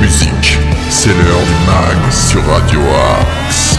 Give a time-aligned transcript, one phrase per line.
[0.00, 0.58] musique.
[0.88, 2.80] C'est l'heure du mag sur Radio
[3.20, 3.76] Axe.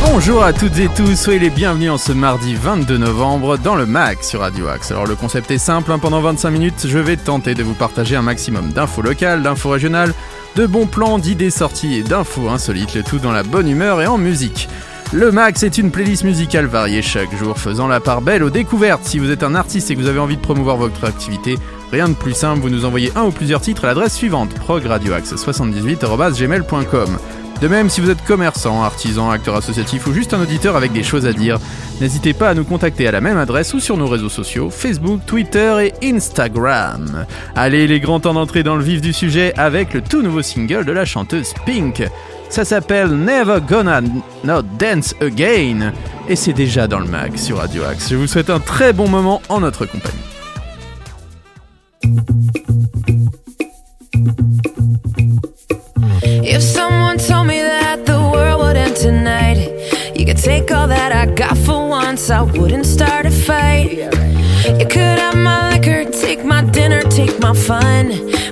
[0.00, 3.84] Bonjour à toutes et tous, soyez les bienvenus en ce mardi 22 novembre dans le
[3.84, 4.90] MAG sur Radio Axe.
[4.90, 8.16] Alors le concept est simple, hein, pendant 25 minutes je vais tenter de vous partager
[8.16, 10.14] un maximum d'infos locales, d'infos régionales,
[10.56, 14.06] de bons plans, d'idées sorties et d'infos insolites, le tout dans la bonne humeur et
[14.06, 14.66] en musique.
[15.14, 19.04] Le Max est une playlist musicale variée chaque jour, faisant la part belle aux découvertes.
[19.04, 21.56] Si vous êtes un artiste et que vous avez envie de promouvoir votre activité,
[21.90, 27.16] rien de plus simple, vous nous envoyez un ou plusieurs titres à l'adresse suivante progradioaxe78.gmail.com.
[27.62, 31.02] De même, si vous êtes commerçant, artisan, acteur associatif ou juste un auditeur avec des
[31.02, 31.56] choses à dire,
[32.02, 35.22] n'hésitez pas à nous contacter à la même adresse ou sur nos réseaux sociaux, Facebook,
[35.26, 37.24] Twitter et Instagram.
[37.56, 40.84] Allez, les grands temps d'entrer dans le vif du sujet avec le tout nouveau single
[40.84, 42.06] de la chanteuse Pink.
[42.50, 44.00] Ça s'appelle Never Gonna
[44.44, 45.92] Not Dance Again
[46.28, 48.08] et c'est déjà dans le mag sur Radio Axe.
[48.10, 50.16] Je vous souhaite un très bon moment en notre compagnie.
[56.42, 59.70] If someone told me that the world would end tonight,
[60.16, 63.98] you could take all that I got for once, I wouldn't start a fight.
[64.78, 68.08] You could have my liquor, take my dinner, take my fun,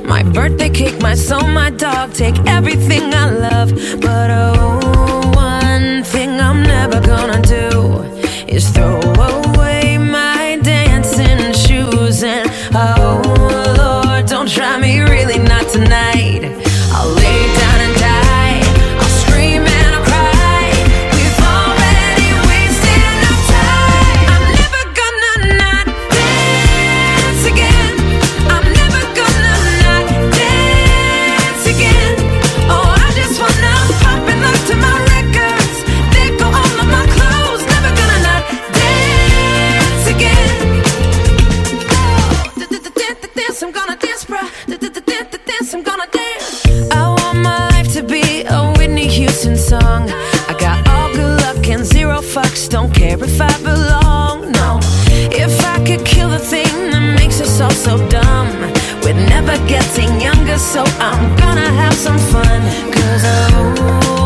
[0.07, 3.71] my birthday cake, my soul, my dog, take everything I love.
[4.01, 4.96] But oh,
[53.53, 54.53] I belong.
[54.53, 54.79] No,
[55.45, 58.49] if I could kill the thing that makes us all so dumb,
[59.03, 60.59] we're never getting younger.
[60.59, 62.61] So I'm gonna have some fun.
[62.95, 64.26] Cause oh,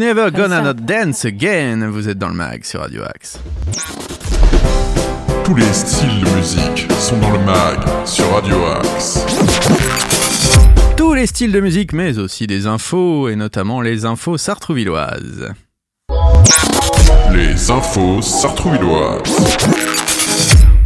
[0.00, 1.90] Never Gonna Not Dance Again.
[1.90, 3.38] Vous êtes dans le mag sur Radio Axe.
[5.44, 9.26] Tous les styles de musique sont dans le mag sur Radio Axe.
[10.96, 15.52] Tous les styles de musique, mais aussi des infos, et notamment les infos sartrouvilloises.
[17.34, 19.89] Les infos sartrouvilloises.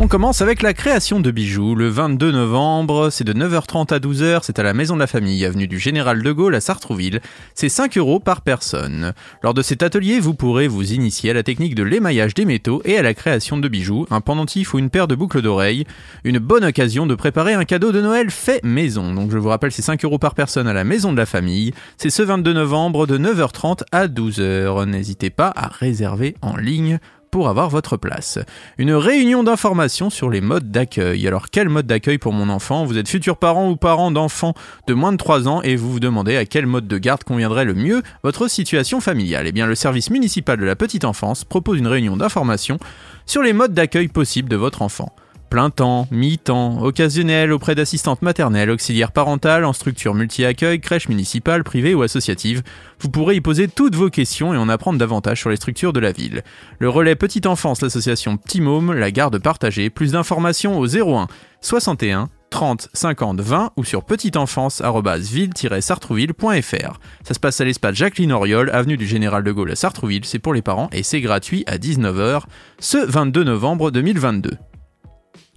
[0.01, 3.11] On commence avec la création de bijoux le 22 novembre.
[3.11, 4.41] C'est de 9h30 à 12h.
[4.43, 7.21] C'est à la Maison de la Famille, avenue du Général de Gaulle à Sartrouville.
[7.55, 9.13] C'est 5 euros par personne.
[9.45, 12.83] Lors de cet atelier, vous pourrez vous initier à la technique de l'émaillage des métaux
[12.85, 15.87] et à la création de bijoux, un pendentif ou une paire de boucles d'oreilles.
[16.25, 19.15] Une bonne occasion de préparer un cadeau de Noël fait maison.
[19.15, 21.73] Donc je vous rappelle, c'est 5 euros par personne à la Maison de la Famille.
[21.99, 24.87] C'est ce 22 novembre de 9h30 à 12h.
[24.87, 26.99] N'hésitez pas à réserver en ligne
[27.35, 28.39] pour avoir votre place.
[28.79, 31.27] Une réunion d'informations sur les modes d'accueil.
[31.27, 32.85] Alors quel mode d'accueil pour mon enfant?
[32.85, 34.55] Vous êtes futur parent ou parent d'enfants
[34.87, 37.65] de moins de 3 ans et vous vous demandez à quel mode de garde conviendrait
[37.65, 39.49] le mieux votre situation familiale.
[39.49, 42.79] Eh bien le service municipal de la petite enfance propose une réunion d'information
[43.27, 45.13] sur les modes d'accueil possibles de votre enfant
[45.55, 51.95] plein temps, mi-temps, occasionnel auprès d'assistantes maternelles, auxiliaires parentales, en structure multi-accueil, crèche municipale, privée
[51.95, 52.65] ou associative.
[52.99, 56.01] Vous pourrez y poser toutes vos questions et en apprendre davantage sur les structures de
[56.01, 56.43] la ville.
[56.81, 59.91] Le relais Petite Enfance, l'association Petit Môme, la garde partagée.
[59.91, 61.29] Plus d'informations au 01
[61.61, 66.99] 61 30 50 20 ou sur petiteenfance-ville-sartrouville.fr.
[67.23, 70.25] Ça se passe à l'espace Jacqueline Oriol, avenue du Général de Gaulle à Sartrouville.
[70.25, 72.43] C'est pour les parents et c'est gratuit à 19h
[72.81, 74.59] ce 22 novembre 2022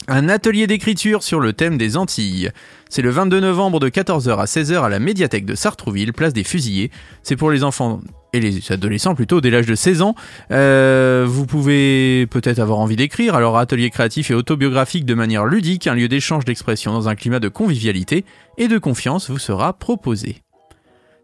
[0.07, 2.51] un atelier d'écriture sur le thème des Antilles.
[2.89, 6.43] C'est le 22 novembre de 14h à 16h à la médiathèque de Sartrouville, place des
[6.43, 6.91] Fusillés.
[7.23, 7.99] C'est pour les enfants
[8.33, 10.15] et les adolescents plutôt dès l'âge de 16 ans.
[10.51, 15.87] Euh, vous pouvez peut-être avoir envie d'écrire, alors atelier créatif et autobiographique de manière ludique,
[15.87, 18.23] un lieu d'échange d'expression dans un climat de convivialité
[18.57, 20.41] et de confiance vous sera proposé.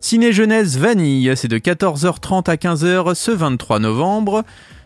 [0.01, 4.43] Ciné Jeunesse Vanille, c'est de 14h30 à 15h ce 23 novembre.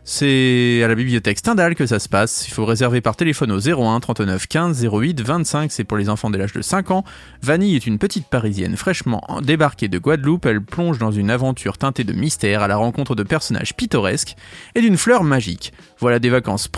[0.09, 2.47] C'est à la bibliothèque Stendhal que ça se passe.
[2.47, 5.69] Il faut réserver par téléphone au 01 39 15 08 25.
[5.69, 7.03] C'est pour les enfants dès l'âge de 5 ans.
[7.41, 10.45] Vanille est une petite parisienne fraîchement débarquée de Guadeloupe.
[10.45, 14.37] Elle plonge dans une aventure teintée de mystère à la rencontre de personnages pittoresques
[14.75, 15.73] et d'une fleur magique.
[15.99, 16.69] Voilà des vacances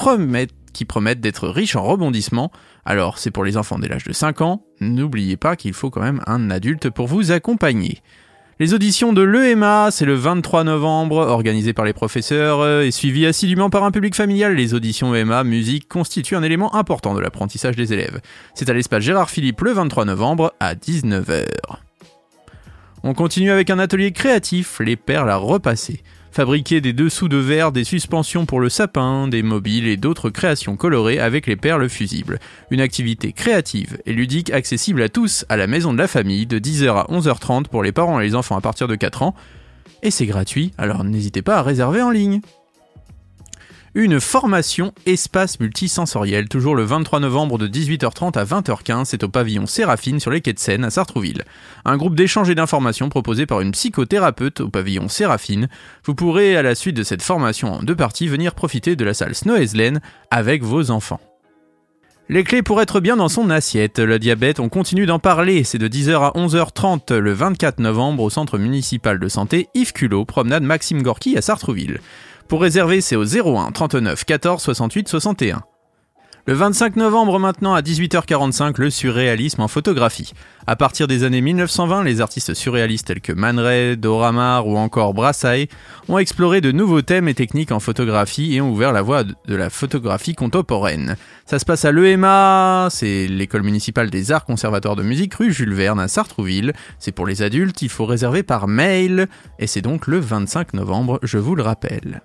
[0.73, 2.51] qui promettent d'être riches en rebondissements.
[2.83, 4.63] Alors, c'est pour les enfants dès l'âge de 5 ans.
[4.81, 8.01] N'oubliez pas qu'il faut quand même un adulte pour vous accompagner.
[8.61, 13.25] Les auditions de l'EMA, c'est le 23 novembre, organisé par les professeurs euh, et suivi
[13.25, 14.53] assidûment par un public familial.
[14.53, 18.19] Les auditions EMA musique constituent un élément important de l'apprentissage des élèves.
[18.55, 21.45] C'est à l'espace Gérard Philippe le 23 novembre à 19h.
[23.03, 27.71] On continue avec un atelier créatif, les perles à repasser fabriquer des dessous de verre,
[27.71, 32.39] des suspensions pour le sapin, des mobiles et d'autres créations colorées avec les perles fusibles.
[32.71, 36.59] Une activité créative et ludique accessible à tous à la maison de la famille de
[36.59, 39.35] 10h à 11h30 pour les parents et les enfants à partir de 4 ans.
[40.01, 42.41] Et c'est gratuit, alors n'hésitez pas à réserver en ligne
[43.95, 49.65] une formation espace multisensoriel, toujours le 23 novembre de 18h30 à 20h15, c'est au pavillon
[49.65, 51.43] Séraphine sur les quais de Seine à Sartrouville.
[51.85, 55.69] Un groupe d'échange et d'informations proposé par une psychothérapeute au pavillon Séraphine.
[56.05, 59.13] Vous pourrez, à la suite de cette formation en deux parties, venir profiter de la
[59.13, 59.55] salle Snow
[60.29, 61.19] avec vos enfants.
[62.31, 63.97] Les clés pour être bien dans son assiette.
[63.97, 65.63] Le diabète, on continue d'en parler.
[65.63, 70.25] C'est de 10h à 11h30 le 24 novembre au centre municipal de santé Yves Culot,
[70.25, 71.99] promenade Maxime Gorky à Sartrouville.
[72.49, 75.61] Pour réserver, c'est au 01 39 14 68 61.
[76.47, 80.33] Le 25 novembre maintenant à 18h45, le surréalisme en photographie.
[80.65, 85.13] À partir des années 1920, les artistes surréalistes tels que Man Ray, Doramar ou encore
[85.13, 85.69] Brassai
[86.07, 89.55] ont exploré de nouveaux thèmes et techniques en photographie et ont ouvert la voie de
[89.55, 91.17] la photographie contemporaine.
[91.45, 95.75] Ça se passe à l'EMA, c'est l'école municipale des arts conservatoires de musique rue Jules
[95.75, 96.73] Verne à Sartrouville.
[96.97, 99.27] C'est pour les adultes, il faut réserver par mail
[99.59, 102.23] et c'est donc le 25 novembre, je vous le rappelle.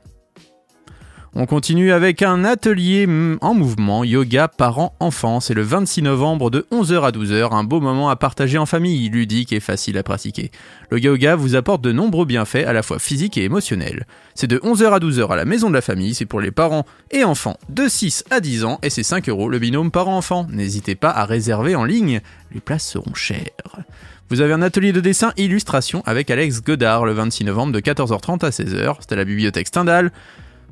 [1.37, 3.09] On continue avec un atelier
[3.41, 5.41] en mouvement yoga parents-enfants.
[5.41, 9.09] C'est le 26 novembre de 11h à 12h, un beau moment à partager en famille,
[9.09, 10.53] ludique et facile à pratiquer.
[10.91, 14.07] Le yoga vous apporte de nombreux bienfaits à la fois physiques et émotionnels.
[14.37, 16.87] C'est de 11h à 12h à la maison de la famille, c'est pour les parents
[17.11, 20.47] et enfants de 6 à 10 ans et c'est 5 euros le binôme parents-enfants.
[20.53, 22.21] N'hésitez pas à réserver en ligne,
[22.53, 23.41] les places seront chères.
[24.31, 28.45] Vous avez un atelier de dessin illustration avec Alex Godard le 26 novembre de 14h30
[28.45, 28.99] à 16h.
[29.00, 30.12] C'est à la bibliothèque Stendhal.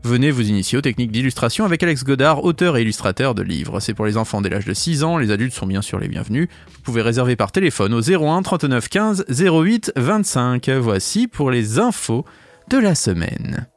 [0.05, 3.79] Venez vous initier aux techniques d'illustration avec Alex Godard, auteur et illustrateur de livres.
[3.79, 6.09] C'est pour les enfants dès l'âge de 6 ans, les adultes sont bien sûr les
[6.09, 6.49] bienvenus.
[6.75, 10.69] Vous pouvez réserver par téléphone au 01 39 15 08 25.
[10.71, 12.25] Voici pour les infos
[12.69, 13.69] de la semaine.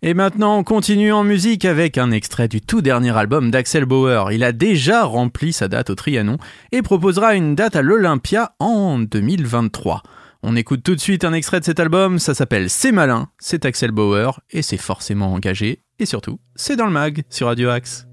[0.00, 4.32] Et maintenant, on continue en musique avec un extrait du tout dernier album d'Axel Bauer.
[4.32, 6.38] Il a déjà rempli sa date au Trianon
[6.72, 10.02] et proposera une date à l'Olympia en 2023.
[10.42, 13.64] On écoute tout de suite un extrait de cet album, ça s'appelle C'est malin, c'est
[13.64, 18.06] Axel Bauer, et c'est forcément engagé, et surtout, c'est dans le mag sur Radio Axe.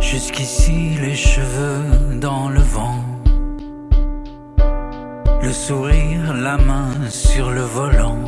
[0.00, 3.04] Jusqu'ici les cheveux dans le vent,
[5.40, 8.18] le sourire, la main sur le volant.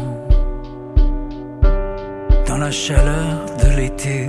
[2.46, 4.28] Dans la chaleur de l'été,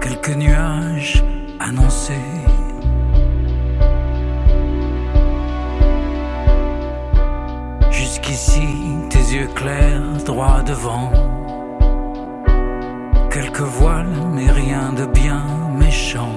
[0.00, 1.22] quelques nuages
[1.58, 2.14] annoncés.
[7.90, 8.68] Jusqu'ici,
[9.10, 11.12] tes yeux clairs, droit devant.
[13.30, 15.42] Quelques voiles, mais rien de bien
[15.78, 16.34] méchant.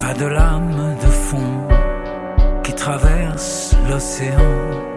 [0.00, 1.68] Pas de lame de fond
[2.62, 4.93] qui traverse l'océan.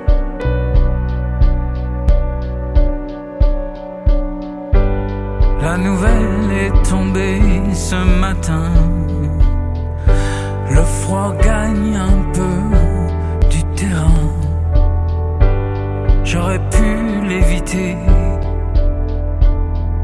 [5.77, 7.39] La nouvelle est tombée
[7.71, 8.63] ce matin.
[10.71, 14.25] Le froid gagne un peu du terrain.
[16.23, 17.95] J'aurais pu l'éviter.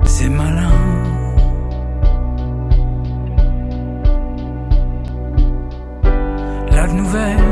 [0.06, 0.78] C'est malin.
[6.72, 7.43] La nouvelle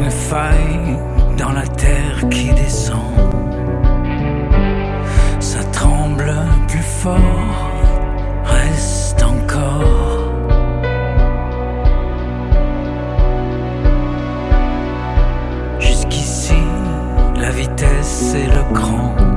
[0.00, 0.98] une faille
[1.36, 2.98] dans la terre qui descend.
[5.38, 6.32] Ça tremble
[6.68, 7.70] plus fort,
[8.44, 10.32] reste encore.
[15.78, 16.62] Jusqu'ici,
[17.36, 19.29] la vitesse et le cran.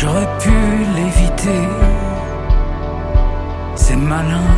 [0.00, 0.54] J'aurais pu
[0.94, 1.62] l'éviter.
[3.74, 4.50] C'est malin.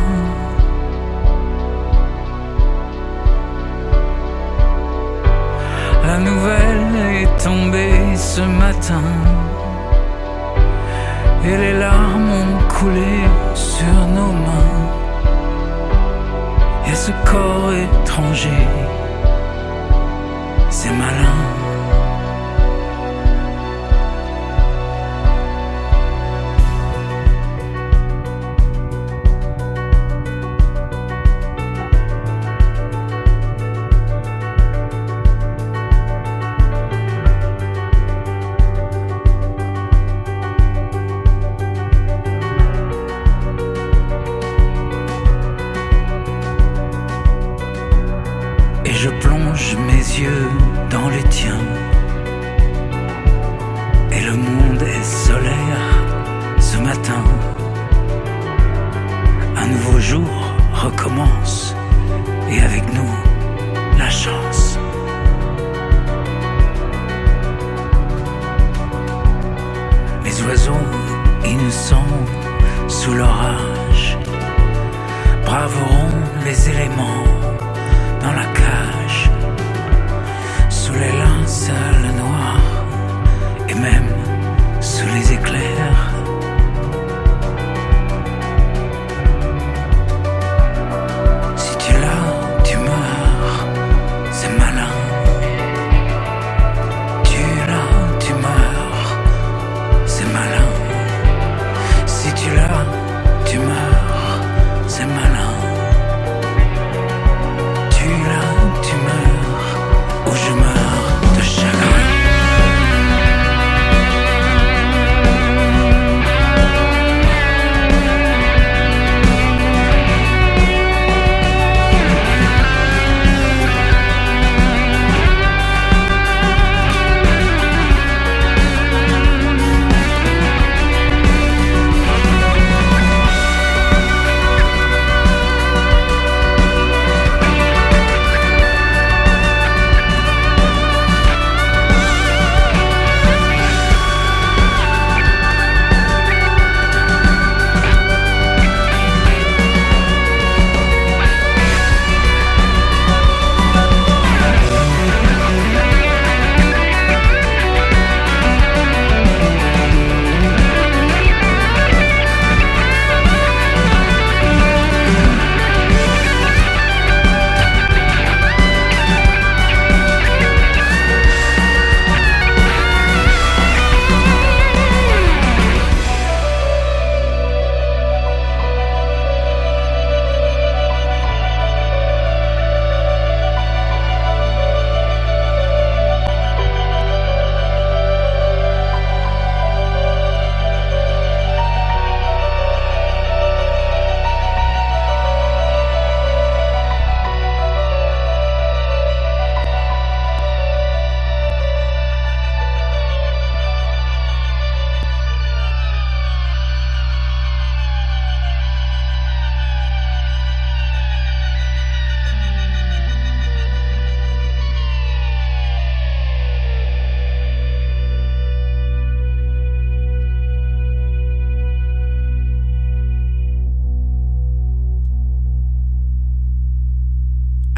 [6.05, 9.01] La nouvelle est tombée ce matin.
[11.43, 13.15] Et les larmes ont coulé
[13.55, 14.77] sur nos mains.
[16.85, 18.67] Et ce corps étranger,
[20.69, 21.60] c'est malin.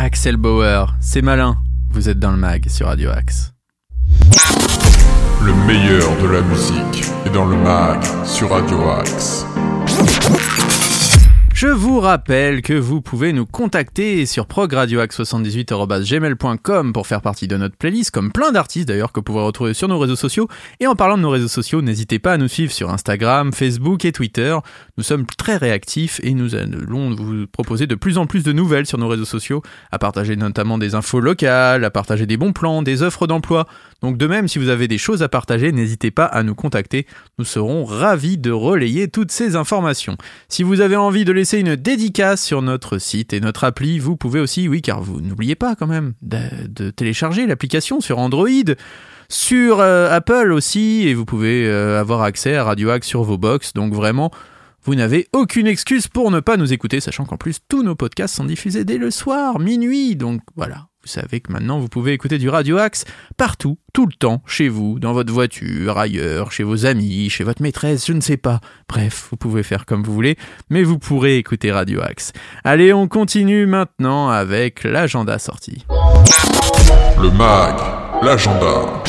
[0.04, 1.56] Axel Bauer, c'est malin.
[1.90, 3.54] Vous êtes dans le mag sur Radio Axe.
[5.46, 9.46] Le meilleur de la musique est dans le mag sur Radio Axe.
[11.64, 17.78] Je vous rappelle que vous pouvez nous contacter sur progradioax78.gmail.com pour faire partie de notre
[17.78, 20.50] playlist, comme plein d'artistes d'ailleurs que vous pouvez retrouver sur nos réseaux sociaux.
[20.82, 24.04] Et en parlant de nos réseaux sociaux, n'hésitez pas à nous suivre sur Instagram, Facebook
[24.04, 24.58] et Twitter.
[24.98, 28.86] Nous sommes très réactifs et nous allons vous proposer de plus en plus de nouvelles
[28.86, 32.82] sur nos réseaux sociaux, à partager notamment des infos locales, à partager des bons plans,
[32.82, 33.68] des offres d'emploi.
[34.02, 37.08] Donc de même, si vous avez des choses à partager, n'hésitez pas à nous contacter.
[37.40, 40.18] Nous serons ravis de relayer toutes ces informations.
[40.50, 44.16] Si vous avez envie de laisser une dédicace sur notre site et notre appli, vous
[44.18, 48.48] pouvez aussi, oui, car vous n'oubliez pas quand même de, télécharger l'application sur Android,
[49.30, 53.74] sur euh, Apple aussi, et vous pouvez euh, avoir accès à Radio sur vos box.
[53.74, 54.32] Donc vraiment,
[54.86, 58.36] vous n'avez aucune excuse pour ne pas nous écouter, sachant qu'en plus tous nos podcasts
[58.36, 60.16] sont diffusés dès le soir, minuit.
[60.16, 63.06] Donc voilà, vous savez que maintenant vous pouvez écouter du Radio Axe
[63.38, 67.62] partout, tout le temps, chez vous, dans votre voiture, ailleurs, chez vos amis, chez votre
[67.62, 68.60] maîtresse, je ne sais pas.
[68.90, 70.38] Bref, vous pouvez faire comme vous voulez,
[70.70, 72.34] mais vous pourrez écouter Radio Axe.
[72.64, 75.86] Allez, on continue maintenant avec l'agenda sorti.
[77.22, 77.76] Le mag,
[78.22, 79.04] l'agenda.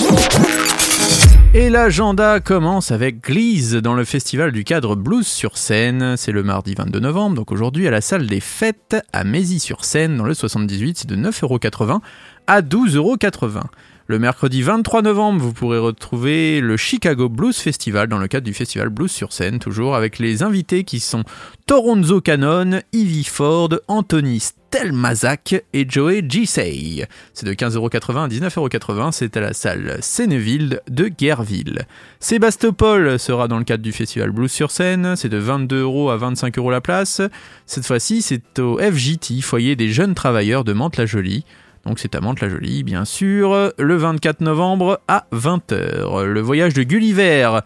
[1.57, 6.17] Et l'agenda commence avec Glease dans le festival du cadre Blues sur scène.
[6.17, 10.25] C'est le mardi 22 novembre, donc aujourd'hui à la salle des fêtes à Mézy-sur-Seine dans
[10.25, 12.01] le 78, c'est de 9,80€
[12.49, 13.63] à 12,80€.
[14.07, 18.53] Le mercredi 23 novembre, vous pourrez retrouver le Chicago Blues Festival dans le cadre du
[18.53, 21.25] festival Blues sur scène, toujours avec les invités qui sont
[21.67, 27.07] Toronzo Cannon, Ivy Ford, Anthony Stelmazak et Joey Gisey.
[27.33, 31.87] C'est de 15,80€ à 19,80€, c'est à la salle Senneville de Guerville.
[32.21, 36.71] Sébastopol sera dans le cadre du festival Blues sur scène, c'est de 22€ à 25€
[36.71, 37.23] la place.
[37.65, 41.47] Cette fois-ci, c'est au FJT, foyer des jeunes travailleurs de Mantes-la-Jolie.
[41.87, 46.23] Donc c'est à Mantes-la-Jolie, bien sûr, le 24 novembre à 20h.
[46.23, 47.59] Le voyage de Gulliver,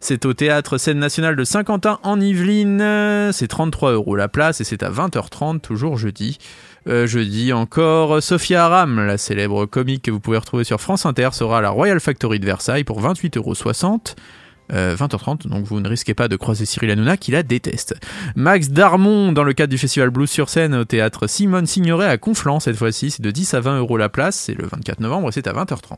[0.00, 3.32] c'est au théâtre Scène Nationale de Saint-Quentin en Yvelines.
[3.32, 6.38] C'est 33 euros la place et c'est à 20h30, toujours jeudi.
[6.88, 11.30] Euh, jeudi encore, Sophia Aram, la célèbre comique que vous pouvez retrouver sur France Inter,
[11.32, 13.98] sera à la Royal Factory de Versailles pour 28,60 euros.
[14.72, 17.94] Euh, 20h30, donc vous ne risquez pas de croiser Cyril Hanouna qui la déteste.
[18.34, 22.18] Max Darmon, dans le cadre du festival Blues sur scène au théâtre Simone Signoret à
[22.18, 25.30] Conflans cette fois-ci, c'est de 10 à 20 euros la place, c'est le 24 novembre
[25.32, 25.96] c'est à 20h30.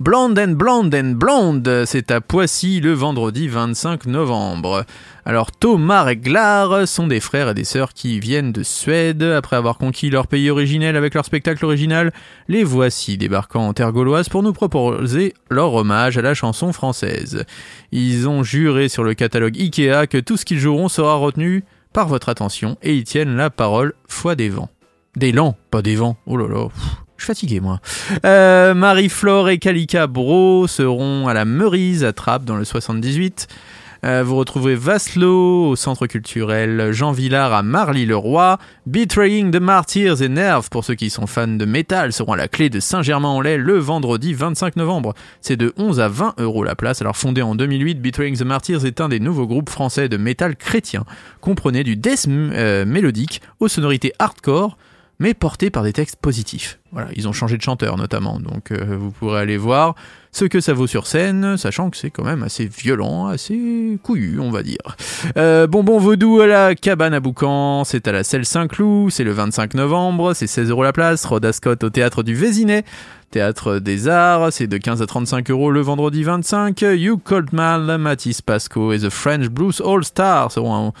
[0.00, 4.84] Blonde and Blonde and Blonde, c'est à Poissy le vendredi 25 novembre.
[5.24, 9.24] Alors Thomas et Glar sont des frères et des sœurs qui viennent de Suède.
[9.24, 12.12] Après avoir conquis leur pays originel avec leur spectacle original,
[12.46, 17.44] les voici débarquant en terre gauloise pour nous proposer leur hommage à la chanson française.
[17.90, 22.06] Ils ont juré sur le catalogue Ikea que tout ce qu'ils joueront sera retenu par
[22.06, 24.70] votre attention et ils tiennent la parole foi des vents.
[25.16, 26.16] Des lents, pas des vents.
[26.26, 26.68] Oh là là.
[27.18, 27.80] Je suis fatigué, moi.
[28.24, 33.48] Euh, Marie-Flore et Kalika Bro seront à la Meurise à Trappes dans le 78.
[34.04, 38.58] Euh, vous retrouverez Vaslo au centre culturel Jean Villard à Marly-le-Roi.
[38.86, 42.46] Betraying the Martyrs et Nerve pour ceux qui sont fans de métal seront à la
[42.46, 45.14] clé de Saint-Germain-en-Laye le vendredi 25 novembre.
[45.40, 47.00] C'est de 11 à 20 euros la place.
[47.00, 50.54] Alors fondé en 2008, Betraying the Martyrs est un des nouveaux groupes français de métal
[50.54, 51.04] chrétien.
[51.40, 54.78] Comprenez du death euh, mélodique aux sonorités hardcore
[55.18, 56.78] mais porté par des textes positifs.
[56.92, 59.94] Voilà, ils ont changé de chanteur notamment, donc euh, vous pourrez aller voir
[60.30, 64.38] ce que ça vaut sur scène, sachant que c'est quand même assez violent, assez couillu,
[64.40, 64.78] on va dire.
[65.36, 69.32] Euh, Bonbon Vaudou à la cabane à Boucan, c'est à la Selle Saint-Cloud, c'est le
[69.32, 71.24] 25 novembre, c'est 16 euros la place.
[71.24, 72.84] Rhoda Scott au théâtre du Vésinet,
[73.30, 76.80] théâtre des arts, c'est de 15 à 35 euros le vendredi 25.
[76.82, 80.92] Hugh Coldman, Mathis Pasco et The French Blues All Stars seront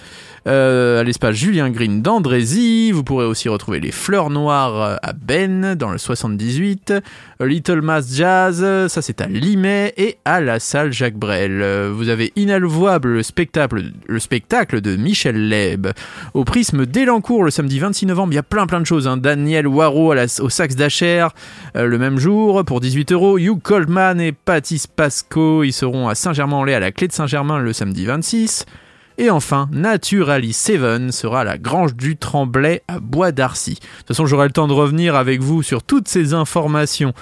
[0.46, 2.92] euh, à l'espace Julien Green d'Andrézy.
[2.92, 6.92] Vous pourrez aussi retrouver les Fleurs Noires à Ben dans le 78.
[7.40, 11.62] Little Mass Jazz, ça c'est à Limay et à la salle Jacques Brel.
[11.92, 15.86] Vous avez Inalvoable, le spectacle, le spectacle de Michel Leb.
[16.34, 19.06] Au prisme d'Elancourt le samedi 26 novembre, il y a plein plein de choses.
[19.06, 19.16] hein.
[19.16, 21.28] Daniel Waro au sax d'Acher
[21.76, 23.38] euh, le même jour pour 18 euros.
[23.38, 27.72] Hugh Coldman et Patis Pasco, ils seront à Saint-Germain-en-Laye à la clé de Saint-Germain le
[27.72, 28.66] samedi 26.
[29.16, 33.74] Et enfin, Naturally Seven sera à la Grange du Tremblay à Bois d'Arcy.
[33.74, 37.14] De toute façon, j'aurai le temps de revenir avec vous sur toutes ces informations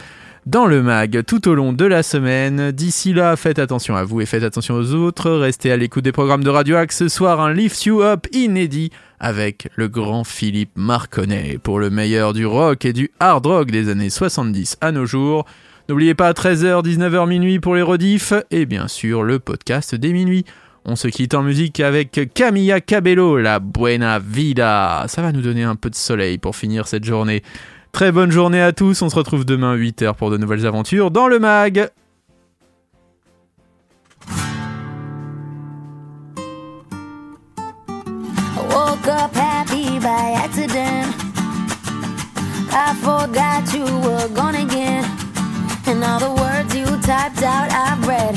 [0.47, 2.71] dans le mag tout au long de la semaine.
[2.71, 5.31] D'ici là, faites attention à vous et faites attention aux autres.
[5.31, 6.99] Restez à l'écoute des programmes de Radio Axe.
[6.99, 12.33] Ce soir, un Lift You Up inédit avec le grand Philippe Marconnet pour le meilleur
[12.33, 15.45] du rock et du hard rock des années 70 à nos jours.
[15.89, 20.45] N'oubliez pas 13h, 19h minuit pour les rediffs et bien sûr le podcast des minuit.
[20.85, 25.05] On se quitte en musique avec Camilla Cabello, la Buena Vida.
[25.09, 27.43] Ça va nous donner un peu de soleil pour finir cette journée.
[27.93, 31.29] Très bonne journée à tous, on se retrouve demain 8h pour de nouvelles aventures dans
[31.29, 31.91] le mag.
[40.17, 41.09] by accident.
[42.73, 45.05] I forgot you were gone again.
[45.87, 48.36] And all the words you typed out, I've read.